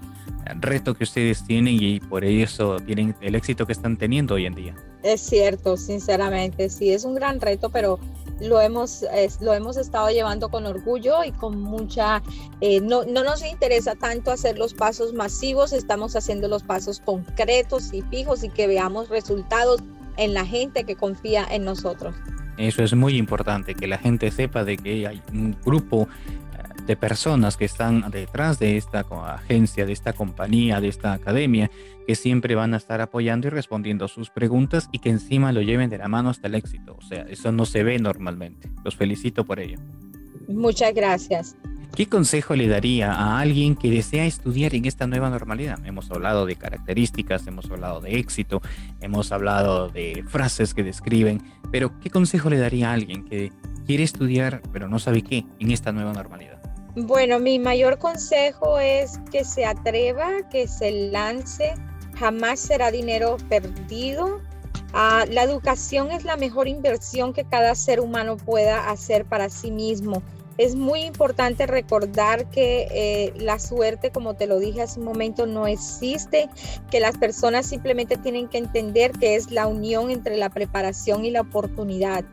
reto 0.60 0.96
que 0.96 1.04
ustedes 1.04 1.46
tienen 1.46 1.78
y 1.80 2.00
por 2.00 2.26
eso 2.26 2.78
tienen 2.80 3.16
el 3.22 3.36
éxito 3.36 3.68
que 3.68 3.74
están 3.74 3.98
teniendo 3.98 4.34
hoy 4.34 4.48
en 4.48 4.56
día. 4.56 4.76
Es 5.04 5.22
cierto, 5.22 5.76
sinceramente, 5.78 6.70
sí, 6.70 6.92
es 6.92 7.04
un 7.04 7.16
gran 7.16 7.42
reto, 7.42 7.70
pero 7.70 8.00
lo 8.40 8.62
hemos, 8.62 9.06
lo 9.42 9.54
hemos 9.54 9.78
estado 9.78 10.10
llevando 10.10 10.50
con 10.50 10.66
orgullo 10.66 11.24
y 11.24 11.32
con 11.32 11.62
mucha, 11.62 12.24
eh, 12.62 12.82
no, 12.82 13.04
no 13.06 13.24
nos 13.24 13.46
interesa 13.46 13.96
tanto 13.96 14.32
hacer 14.32 14.58
los 14.58 14.74
pasos 14.74 15.14
masivos, 15.14 15.74
estamos 15.74 16.16
haciendo 16.16 16.48
los 16.48 16.64
pasos 16.64 17.00
concretos 17.00 17.94
y 17.94 18.02
fijos 18.04 18.44
y 18.44 18.50
que 18.50 18.68
veamos 18.68 19.10
resultados 19.10 19.82
en 20.18 20.34
la 20.34 20.46
gente 20.46 20.84
que 20.84 20.96
confía 20.96 21.46
en 21.50 21.64
nosotros. 21.66 22.16
Eso 22.58 22.84
es 22.84 22.94
muy 22.94 23.18
importante, 23.18 23.76
que 23.76 23.88
la 23.88 23.98
gente 23.98 24.30
sepa 24.32 24.64
de 24.64 24.78
que 24.78 25.08
hay 25.08 25.22
un 25.32 25.58
grupo 25.66 26.08
de 26.86 26.96
personas 26.98 27.58
que 27.58 27.66
están 27.66 28.10
detrás 28.12 28.60
de 28.60 28.78
esta 28.78 29.06
agencia, 29.34 29.86
de 29.86 29.94
esta 29.94 30.14
compañía, 30.14 30.82
de 30.82 30.90
esta 30.90 31.14
academia, 31.14 31.72
que 32.06 32.16
siempre 32.16 32.56
van 32.56 32.74
a 32.74 32.78
estar 32.78 33.02
apoyando 33.02 33.48
y 33.48 33.50
respondiendo 33.50 34.06
a 34.06 34.08
sus 34.10 34.30
preguntas 34.30 34.90
y 34.92 35.00
que 35.00 35.10
encima 35.10 35.52
lo 35.52 35.62
lleven 35.62 35.90
de 35.90 35.98
la 35.98 36.08
mano 36.08 36.30
hasta 36.30 36.48
el 36.48 36.56
éxito. 36.56 36.96
O 36.98 37.02
sea, 37.02 37.24
eso 37.30 37.52
no 37.52 37.66
se 37.66 37.84
ve 37.84 38.00
normalmente. 38.00 38.70
Los 38.84 38.96
felicito 38.96 39.46
por 39.46 39.60
ello. 39.60 39.78
Muchas 40.48 40.94
gracias. 40.94 41.56
¿Qué 41.96 42.08
consejo 42.08 42.56
le 42.56 42.68
daría 42.68 43.14
a 43.14 43.40
alguien 43.40 43.76
que 43.76 43.92
desea 43.92 44.26
estudiar 44.26 44.74
en 44.74 44.86
esta 44.86 45.06
nueva 45.06 45.30
normalidad? 45.30 45.86
Hemos 45.86 46.10
hablado 46.10 46.48
de 46.48 46.56
características, 46.56 47.46
hemos 47.46 47.70
hablado 47.70 48.02
de 48.02 48.18
éxito, 48.18 48.64
hemos 49.00 49.32
hablado 49.32 49.90
de 49.90 50.24
frases 50.28 50.74
que 50.74 50.84
describen, 50.84 51.44
pero 51.72 52.00
¿qué 52.00 52.10
consejo 52.10 52.50
le 52.50 52.58
daría 52.58 52.90
a 52.90 52.94
alguien 52.94 53.24
que 53.26 53.52
quiere 53.86 54.04
estudiar 54.04 54.62
pero 54.72 54.88
no 54.88 54.98
sabe 54.98 55.22
qué 55.22 55.46
en 55.60 55.70
esta 55.70 55.92
nueva 55.92 56.14
normalidad? 56.14 56.73
Bueno, 56.96 57.40
mi 57.40 57.58
mayor 57.58 57.98
consejo 57.98 58.78
es 58.78 59.20
que 59.32 59.44
se 59.44 59.66
atreva, 59.66 60.48
que 60.52 60.68
se 60.68 61.10
lance, 61.10 61.74
jamás 62.16 62.60
será 62.60 62.92
dinero 62.92 63.38
perdido. 63.50 64.42
Ah, 64.94 65.26
la 65.28 65.42
educación 65.42 66.12
es 66.12 66.24
la 66.24 66.38
mejor 66.38 66.68
inversión 66.68 67.34
que 67.34 67.46
cada 67.46 67.74
ser 67.74 68.00
humano 68.00 68.38
pueda 68.38 68.92
hacer 68.92 69.26
para 69.26 69.50
sí 69.50 69.72
mismo. 69.72 70.22
Es 70.60 70.76
muy 70.76 71.02
importante 71.02 71.66
recordar 71.66 72.48
que 72.52 72.88
eh, 72.92 73.34
la 73.38 73.58
suerte, 73.58 74.12
como 74.12 74.36
te 74.36 74.46
lo 74.46 74.60
dije 74.60 74.84
hace 74.84 75.00
un 75.00 75.06
momento, 75.06 75.48
no 75.48 75.66
existe, 75.66 76.48
que 76.92 77.00
las 77.00 77.18
personas 77.18 77.66
simplemente 77.66 78.18
tienen 78.18 78.48
que 78.48 78.60
entender 78.60 79.14
que 79.14 79.36
es 79.36 79.50
la 79.50 79.66
unión 79.66 80.12
entre 80.12 80.38
la 80.38 80.52
preparación 80.52 81.26
y 81.26 81.32
la 81.32 81.42
oportunidad. 81.42 82.24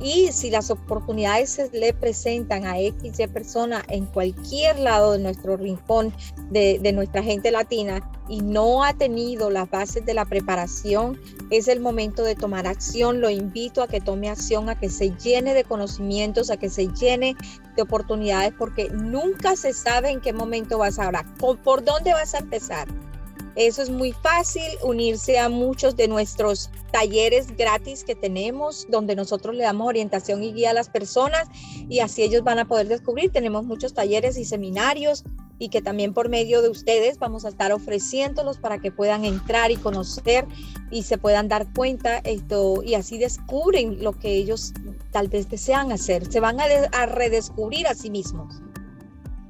Y 0.00 0.32
si 0.32 0.50
las 0.50 0.70
oportunidades 0.70 1.50
se 1.50 1.70
le 1.70 1.92
presentan 1.92 2.66
a 2.66 2.78
X 2.78 3.18
persona 3.32 3.84
en 3.88 4.06
cualquier 4.06 4.78
lado 4.78 5.12
de 5.12 5.18
nuestro 5.18 5.56
rincón, 5.56 6.14
de, 6.50 6.78
de 6.80 6.92
nuestra 6.92 7.22
gente 7.22 7.50
latina, 7.50 8.00
y 8.28 8.40
no 8.40 8.84
ha 8.84 8.92
tenido 8.92 9.50
las 9.50 9.70
bases 9.70 10.04
de 10.04 10.14
la 10.14 10.26
preparación, 10.26 11.18
es 11.50 11.66
el 11.66 11.80
momento 11.80 12.22
de 12.22 12.34
tomar 12.34 12.66
acción. 12.66 13.20
Lo 13.20 13.30
invito 13.30 13.82
a 13.82 13.88
que 13.88 14.00
tome 14.00 14.28
acción, 14.28 14.68
a 14.68 14.78
que 14.78 14.90
se 14.90 15.10
llene 15.16 15.54
de 15.54 15.64
conocimientos, 15.64 16.50
a 16.50 16.58
que 16.58 16.68
se 16.68 16.88
llene 16.88 17.36
de 17.74 17.82
oportunidades, 17.82 18.52
porque 18.58 18.90
nunca 18.90 19.56
se 19.56 19.72
sabe 19.72 20.10
en 20.10 20.20
qué 20.20 20.32
momento 20.32 20.78
vas 20.78 20.98
a 20.98 21.08
por 21.38 21.84
dónde 21.84 22.12
vas 22.12 22.34
a 22.34 22.38
empezar. 22.38 22.86
Eso 23.58 23.82
es 23.82 23.90
muy 23.90 24.12
fácil, 24.12 24.62
unirse 24.84 25.36
a 25.36 25.48
muchos 25.48 25.96
de 25.96 26.06
nuestros 26.06 26.70
talleres 26.92 27.56
gratis 27.56 28.04
que 28.04 28.14
tenemos, 28.14 28.86
donde 28.88 29.16
nosotros 29.16 29.56
le 29.56 29.64
damos 29.64 29.88
orientación 29.88 30.44
y 30.44 30.52
guía 30.52 30.70
a 30.70 30.74
las 30.74 30.88
personas 30.88 31.48
y 31.88 31.98
así 31.98 32.22
ellos 32.22 32.44
van 32.44 32.60
a 32.60 32.66
poder 32.66 32.86
descubrir. 32.86 33.32
Tenemos 33.32 33.64
muchos 33.64 33.94
talleres 33.94 34.38
y 34.38 34.44
seminarios 34.44 35.24
y 35.58 35.70
que 35.70 35.82
también 35.82 36.14
por 36.14 36.28
medio 36.28 36.62
de 36.62 36.68
ustedes 36.68 37.18
vamos 37.18 37.44
a 37.44 37.48
estar 37.48 37.72
ofreciéndolos 37.72 38.58
para 38.58 38.78
que 38.78 38.92
puedan 38.92 39.24
entrar 39.24 39.72
y 39.72 39.76
conocer 39.76 40.46
y 40.92 41.02
se 41.02 41.18
puedan 41.18 41.48
dar 41.48 41.66
cuenta 41.72 42.18
esto 42.18 42.84
y 42.84 42.94
así 42.94 43.18
descubren 43.18 44.04
lo 44.04 44.12
que 44.12 44.34
ellos 44.34 44.72
tal 45.10 45.26
vez 45.26 45.48
desean 45.48 45.90
hacer, 45.90 46.30
se 46.30 46.38
van 46.38 46.60
a, 46.60 46.66
a 46.92 47.06
redescubrir 47.06 47.88
a 47.88 47.96
sí 47.96 48.08
mismos. 48.08 48.62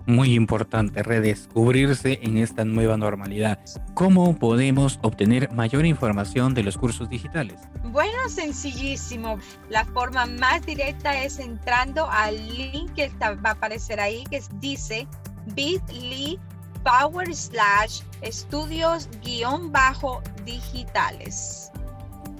Muy 0.08 0.32
importante 0.32 1.02
redescubrirse 1.02 2.18
en 2.22 2.38
esta 2.38 2.64
nueva 2.64 2.96
normalidad. 2.96 3.58
¿Cómo 3.92 4.38
podemos 4.38 4.98
obtener 5.02 5.52
mayor 5.52 5.84
información 5.84 6.54
de 6.54 6.62
los 6.62 6.78
cursos 6.78 7.10
digitales? 7.10 7.56
Bueno, 7.84 8.16
sencillísimo. 8.30 9.38
La 9.68 9.84
forma 9.84 10.24
más 10.24 10.64
directa 10.64 11.22
es 11.22 11.38
entrando 11.38 12.08
al 12.10 12.36
link 12.56 12.94
que 12.94 13.10
va 13.20 13.50
a 13.50 13.52
aparecer 13.52 14.00
ahí 14.00 14.24
que 14.30 14.40
dice 14.60 15.06
bit.ly 15.54 16.40
power 16.84 17.34
slash 17.34 18.00
estudios 18.22 19.10
guion 19.22 19.70
bajo 19.70 20.22
digitales. 20.46 21.70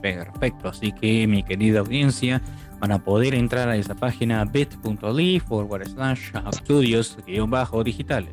Perfecto, 0.00 0.70
así 0.70 0.90
que 0.90 1.26
mi 1.26 1.42
querida 1.42 1.80
audiencia, 1.80 2.40
van 2.80 2.92
a 2.92 3.02
poder 3.02 3.34
entrar 3.34 3.68
a 3.68 3.76
esa 3.76 3.94
página 3.94 4.44
bit.ly 4.44 5.40
forward 5.40 5.88
slash 5.88 6.30
estudios 6.50 7.18
guion 7.26 7.50
bajo 7.50 7.82
digitales. 7.82 8.32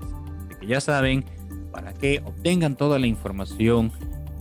Que 0.59 0.67
ya 0.67 0.81
saben, 0.81 1.25
para 1.71 1.93
que 1.93 2.21
obtengan 2.25 2.75
toda 2.75 2.99
la 2.99 3.07
información 3.07 3.91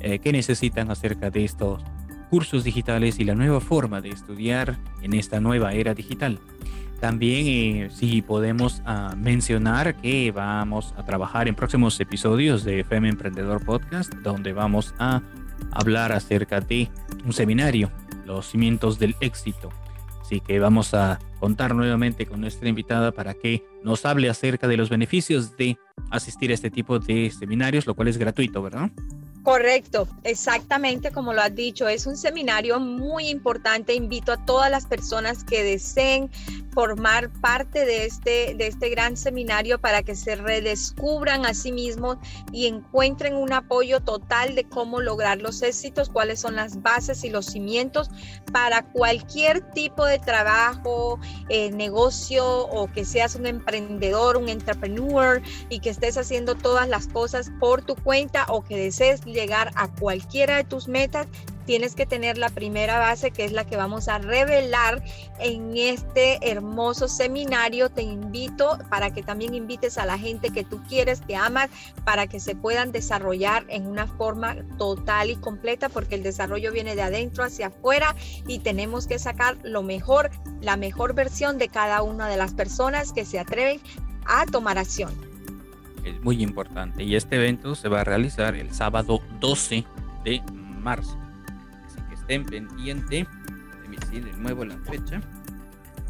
eh, 0.00 0.18
que 0.18 0.32
necesitan 0.32 0.90
acerca 0.90 1.30
de 1.30 1.44
estos 1.44 1.82
cursos 2.30 2.64
digitales 2.64 3.18
y 3.18 3.24
la 3.24 3.34
nueva 3.34 3.60
forma 3.60 4.00
de 4.00 4.10
estudiar 4.10 4.78
en 5.02 5.14
esta 5.14 5.40
nueva 5.40 5.72
era 5.72 5.94
digital. 5.94 6.38
También 7.00 7.46
eh, 7.46 7.90
si 7.90 8.22
podemos 8.22 8.82
ah, 8.86 9.14
mencionar 9.16 9.94
que 9.96 10.32
vamos 10.32 10.94
a 10.96 11.04
trabajar 11.04 11.48
en 11.48 11.54
próximos 11.54 11.98
episodios 12.00 12.64
de 12.64 12.80
FM 12.80 13.08
Emprendedor 13.08 13.64
Podcast, 13.64 14.12
donde 14.14 14.52
vamos 14.52 14.94
a 14.98 15.22
hablar 15.70 16.12
acerca 16.12 16.60
de 16.60 16.88
un 17.24 17.32
seminario, 17.32 17.90
los 18.24 18.46
cimientos 18.46 18.98
del 18.98 19.16
éxito. 19.20 19.70
Así 20.24 20.40
que 20.40 20.58
vamos 20.58 20.94
a 20.94 21.18
contar 21.38 21.74
nuevamente 21.74 22.26
con 22.26 22.40
nuestra 22.40 22.68
invitada 22.68 23.12
para 23.12 23.34
que 23.34 23.64
nos 23.82 24.04
hable 24.04 24.28
acerca 24.28 24.68
de 24.68 24.76
los 24.76 24.88
beneficios 24.88 25.56
de 25.56 25.76
asistir 26.10 26.50
a 26.50 26.54
este 26.54 26.70
tipo 26.70 26.98
de 26.98 27.30
seminarios, 27.30 27.86
lo 27.86 27.94
cual 27.94 28.08
es 28.08 28.18
gratuito, 28.18 28.62
¿verdad? 28.62 28.90
Correcto, 29.44 30.08
exactamente 30.22 31.10
como 31.10 31.34
lo 31.34 31.42
has 31.42 31.54
dicho. 31.54 31.86
Es 31.86 32.06
un 32.06 32.16
seminario 32.16 32.80
muy 32.80 33.28
importante. 33.28 33.92
Invito 33.92 34.32
a 34.32 34.42
todas 34.42 34.70
las 34.70 34.86
personas 34.86 35.44
que 35.44 35.62
deseen 35.62 36.30
formar 36.72 37.30
parte 37.42 37.84
de 37.84 38.06
este, 38.06 38.54
de 38.54 38.66
este 38.66 38.88
gran 38.88 39.18
seminario 39.18 39.78
para 39.78 40.02
que 40.02 40.14
se 40.14 40.36
redescubran 40.36 41.44
a 41.44 41.52
sí 41.52 41.72
mismos 41.72 42.16
y 42.52 42.66
encuentren 42.68 43.36
un 43.36 43.52
apoyo 43.52 44.00
total 44.00 44.54
de 44.54 44.64
cómo 44.64 45.02
lograr 45.02 45.42
los 45.42 45.60
éxitos, 45.60 46.08
cuáles 46.08 46.40
son 46.40 46.56
las 46.56 46.80
bases 46.80 47.22
y 47.22 47.28
los 47.28 47.44
cimientos 47.44 48.08
para 48.50 48.82
cualquier 48.92 49.60
tipo 49.72 50.06
de 50.06 50.18
trabajo, 50.20 51.20
eh, 51.48 51.70
negocio 51.70 52.44
o 52.46 52.90
que 52.90 53.04
seas 53.04 53.34
un 53.34 53.46
emprendedor, 53.46 54.36
un 54.36 54.48
entrepreneur 54.48 55.42
y 55.68 55.80
que 55.80 55.90
estés 55.90 56.16
haciendo 56.16 56.54
todas 56.54 56.88
las 56.88 57.08
cosas 57.08 57.50
por 57.60 57.82
tu 57.82 57.94
cuenta 57.96 58.46
o 58.48 58.62
que 58.62 58.76
desees 58.76 59.24
llegar 59.24 59.70
a 59.74 59.88
cualquiera 59.88 60.56
de 60.56 60.64
tus 60.64 60.88
metas, 60.88 61.26
tienes 61.66 61.94
que 61.94 62.06
tener 62.06 62.38
la 62.38 62.48
primera 62.48 62.98
base 62.98 63.30
que 63.30 63.44
es 63.44 63.52
la 63.52 63.64
que 63.64 63.76
vamos 63.76 64.08
a 64.08 64.18
revelar 64.18 65.02
en 65.38 65.76
este 65.76 66.50
hermoso 66.50 67.08
seminario. 67.08 67.90
Te 67.90 68.02
invito 68.02 68.78
para 68.90 69.12
que 69.12 69.22
también 69.22 69.54
invites 69.54 69.98
a 69.98 70.06
la 70.06 70.18
gente 70.18 70.50
que 70.50 70.64
tú 70.64 70.82
quieres, 70.88 71.20
que 71.20 71.36
amas, 71.36 71.70
para 72.04 72.26
que 72.26 72.40
se 72.40 72.54
puedan 72.54 72.92
desarrollar 72.92 73.64
en 73.68 73.86
una 73.86 74.06
forma 74.06 74.56
total 74.78 75.30
y 75.30 75.36
completa, 75.36 75.88
porque 75.88 76.14
el 76.14 76.22
desarrollo 76.22 76.72
viene 76.72 76.94
de 76.94 77.02
adentro 77.02 77.44
hacia 77.44 77.68
afuera 77.68 78.14
y 78.46 78.60
tenemos 78.60 79.06
que 79.06 79.18
sacar 79.18 79.56
lo 79.62 79.82
mejor, 79.82 80.30
la 80.60 80.76
mejor 80.76 81.14
versión 81.14 81.58
de 81.58 81.68
cada 81.68 82.02
una 82.02 82.28
de 82.28 82.36
las 82.36 82.54
personas 82.54 83.12
que 83.12 83.24
se 83.24 83.38
atreven 83.38 83.80
a 84.26 84.46
tomar 84.46 84.78
acción 84.78 85.12
es 86.04 86.22
muy 86.22 86.42
importante. 86.42 87.02
Y 87.02 87.16
este 87.16 87.36
evento 87.36 87.74
se 87.74 87.88
va 87.88 88.02
a 88.02 88.04
realizar 88.04 88.54
el 88.54 88.72
sábado 88.72 89.20
12 89.40 89.84
de 90.24 90.42
marzo. 90.80 91.18
Así 92.24 92.36
que 92.36 92.36
estén 92.36 92.44
pendientes. 92.44 93.26
de 94.10 94.32
nuevo 94.38 94.64
la 94.64 94.76
fecha. 94.78 95.20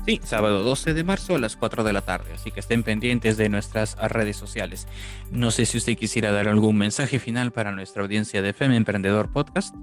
Sí, 0.06 0.20
sábado 0.22 0.62
12 0.62 0.92
de 0.94 1.02
marzo 1.02 1.34
a 1.34 1.38
las 1.38 1.56
4 1.56 1.82
de 1.82 1.92
la 1.92 2.02
tarde. 2.02 2.32
Así 2.34 2.50
que 2.50 2.60
estén 2.60 2.82
pendientes 2.82 3.36
de 3.36 3.48
nuestras 3.48 3.96
redes 3.96 4.36
sociales. 4.36 4.86
No 5.30 5.50
sé 5.50 5.66
si 5.66 5.78
usted 5.78 5.96
quisiera 5.96 6.30
dar 6.30 6.48
algún 6.48 6.76
mensaje 6.76 7.18
final 7.18 7.52
para 7.52 7.72
nuestra 7.72 8.02
audiencia 8.02 8.42
de 8.42 8.52
FEM 8.52 8.72
Emprendedor 8.72 9.32
Podcast. 9.32 9.74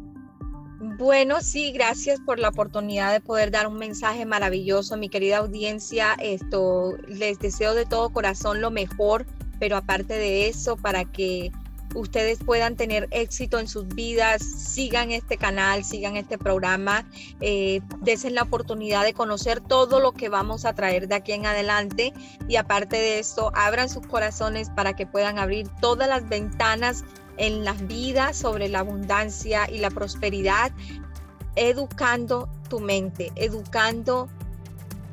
Bueno, 0.97 1.41
sí, 1.41 1.71
gracias 1.71 2.19
por 2.19 2.37
la 2.37 2.49
oportunidad 2.49 3.11
de 3.11 3.21
poder 3.21 3.49
dar 3.49 3.67
un 3.67 3.77
mensaje 3.77 4.25
maravilloso, 4.25 4.97
mi 4.97 5.09
querida 5.09 5.37
audiencia. 5.37 6.13
Esto 6.19 6.95
les 7.07 7.39
deseo 7.39 7.73
de 7.73 7.85
todo 7.85 8.11
corazón 8.11 8.61
lo 8.61 8.69
mejor 8.69 9.25
pero 9.61 9.77
aparte 9.77 10.15
de 10.15 10.47
eso, 10.47 10.75
para 10.75 11.05
que 11.05 11.51
ustedes 11.95 12.39
puedan 12.43 12.75
tener 12.75 13.07
éxito 13.11 13.59
en 13.59 13.67
sus 13.67 13.87
vidas, 13.87 14.41
sigan 14.41 15.11
este 15.11 15.37
canal, 15.37 15.83
sigan 15.83 16.17
este 16.17 16.37
programa, 16.37 17.05
eh, 17.39 17.81
desen 18.01 18.35
la 18.35 18.43
oportunidad 18.43 19.03
de 19.03 19.13
conocer 19.13 19.61
todo 19.61 19.99
lo 19.99 20.11
que 20.13 20.29
vamos 20.29 20.65
a 20.65 20.73
traer 20.73 21.07
de 21.07 21.15
aquí 21.15 21.31
en 21.33 21.45
adelante 21.45 22.13
y 22.47 22.55
aparte 22.55 22.97
de 22.97 23.19
eso, 23.19 23.51
abran 23.55 23.89
sus 23.89 24.05
corazones 24.07 24.69
para 24.69 24.93
que 24.93 25.05
puedan 25.05 25.39
abrir 25.39 25.67
todas 25.81 26.07
las 26.07 26.27
ventanas 26.27 27.03
en 27.37 27.63
las 27.63 27.87
vidas 27.87 28.37
sobre 28.37 28.69
la 28.69 28.79
abundancia 28.79 29.69
y 29.69 29.79
la 29.79 29.89
prosperidad, 29.89 30.71
educando 31.55 32.49
tu 32.69 32.79
mente, 32.79 33.31
educando 33.35 34.29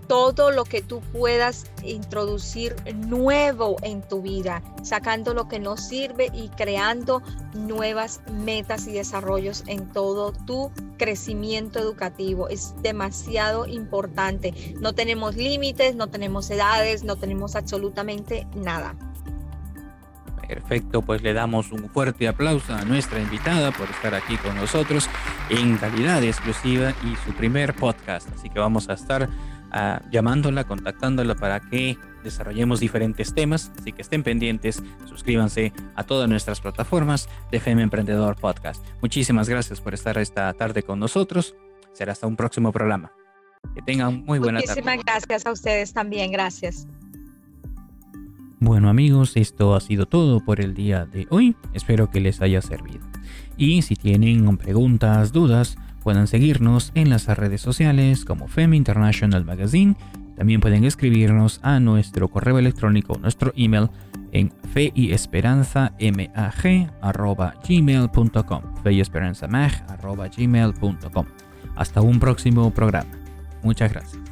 todo 0.08 0.50
lo 0.50 0.64
que 0.64 0.82
tú 0.82 1.00
puedas 1.12 1.66
introducir 1.84 2.74
nuevo 2.94 3.76
en 3.82 4.02
tu 4.02 4.22
vida, 4.22 4.62
sacando 4.82 5.34
lo 5.34 5.48
que 5.48 5.60
no 5.60 5.76
sirve 5.76 6.30
y 6.34 6.48
creando 6.48 7.22
nuevas 7.54 8.20
metas 8.32 8.86
y 8.86 8.92
desarrollos 8.92 9.62
en 9.66 9.86
todo 9.92 10.32
tu 10.32 10.72
crecimiento 10.96 11.78
educativo. 11.78 12.48
Es 12.48 12.74
demasiado 12.82 13.66
importante. 13.66 14.74
No 14.80 14.94
tenemos 14.94 15.36
límites, 15.36 15.94
no 15.94 16.08
tenemos 16.08 16.50
edades, 16.50 17.04
no 17.04 17.16
tenemos 17.16 17.54
absolutamente 17.54 18.46
nada. 18.56 18.96
Perfecto, 20.48 21.02
pues 21.02 21.20
le 21.20 21.34
damos 21.34 21.72
un 21.72 21.90
fuerte 21.90 22.26
aplauso 22.26 22.72
a 22.72 22.82
nuestra 22.86 23.20
invitada 23.20 23.70
por 23.70 23.90
estar 23.90 24.14
aquí 24.14 24.38
con 24.38 24.56
nosotros 24.56 25.06
en 25.50 25.76
calidad 25.76 26.24
exclusiva 26.24 26.94
y 27.04 27.14
su 27.16 27.34
primer 27.34 27.74
podcast. 27.74 28.28
Así 28.34 28.48
que 28.48 28.58
vamos 28.58 28.88
a 28.88 28.94
estar 28.94 29.28
llamándola, 30.10 30.64
contactándola 30.64 31.34
para 31.34 31.60
que 31.60 31.98
desarrollemos 32.24 32.80
diferentes 32.80 33.34
temas. 33.34 33.72
Así 33.78 33.92
que 33.92 34.02
estén 34.02 34.22
pendientes, 34.22 34.82
suscríbanse 35.06 35.72
a 35.94 36.04
todas 36.04 36.28
nuestras 36.28 36.60
plataformas 36.60 37.28
de 37.50 37.58
FM 37.58 37.82
Emprendedor 37.82 38.36
Podcast. 38.36 38.84
Muchísimas 39.00 39.48
gracias 39.48 39.80
por 39.80 39.94
estar 39.94 40.18
esta 40.18 40.52
tarde 40.54 40.82
con 40.82 40.98
nosotros. 40.98 41.54
Será 41.92 42.12
hasta 42.12 42.26
un 42.26 42.36
próximo 42.36 42.72
programa. 42.72 43.12
Que 43.74 43.82
tengan 43.82 44.24
muy 44.24 44.38
buena 44.38 44.60
tarde. 44.60 44.82
Muchísimas 44.82 45.04
gracias 45.04 45.46
a 45.46 45.52
ustedes 45.52 45.92
también. 45.92 46.30
Gracias. 46.30 46.86
Bueno 48.60 48.88
amigos, 48.88 49.36
esto 49.36 49.76
ha 49.76 49.80
sido 49.80 50.06
todo 50.06 50.44
por 50.44 50.60
el 50.60 50.74
día 50.74 51.06
de 51.06 51.28
hoy. 51.30 51.54
Espero 51.74 52.10
que 52.10 52.20
les 52.20 52.40
haya 52.40 52.60
servido. 52.60 53.06
Y 53.56 53.82
si 53.82 53.94
tienen 53.94 54.56
preguntas, 54.56 55.32
dudas, 55.32 55.78
Pueden 56.08 56.26
seguirnos 56.26 56.90
en 56.94 57.10
las 57.10 57.26
redes 57.26 57.60
sociales 57.60 58.24
como 58.24 58.48
FEM 58.48 58.72
International 58.72 59.44
Magazine. 59.44 59.94
También 60.38 60.62
pueden 60.62 60.84
escribirnos 60.84 61.60
a 61.62 61.80
nuestro 61.80 62.28
correo 62.28 62.58
electrónico, 62.58 63.18
nuestro 63.18 63.52
email 63.56 63.90
en 64.32 64.50
fe 64.72 64.90
y 64.94 65.12
esperanza 65.12 65.92
gmail.com 67.68 68.62
fe 68.82 68.92
y 68.94 69.00
esperanza 69.02 69.46
gmail.com 69.46 71.26
hasta 71.76 72.00
un 72.00 72.18
próximo 72.18 72.70
programa. 72.70 73.10
Muchas 73.62 73.92
gracias 73.92 74.18